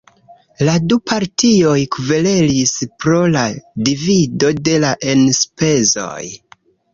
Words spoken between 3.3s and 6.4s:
la divido de la enspezoj.